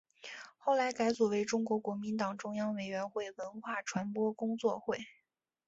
[0.57, 4.97] 后来改组为中国国民党中央委员会文化传播工作会。